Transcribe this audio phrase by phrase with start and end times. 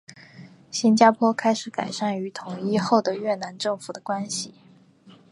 [0.71, 4.51] 新加坡开始改善与统一后的越南政府的关系。